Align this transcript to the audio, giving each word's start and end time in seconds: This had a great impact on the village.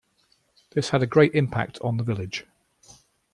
This 0.71 0.89
had 0.89 1.03
a 1.03 1.05
great 1.05 1.35
impact 1.35 1.77
on 1.81 1.97
the 1.97 2.03
village. 2.03 2.47